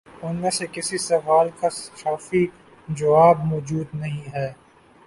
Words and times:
ان 0.23 0.35
میں 0.35 0.49
سے 0.49 0.65
کسی 0.71 0.97
سوال 0.97 1.49
کا 1.59 1.69
شافی 1.97 2.45
جواب 2.87 3.45
مو 3.45 3.59
جود 3.59 3.87
نہیں 3.93 4.25
ہے۔ 4.33 4.51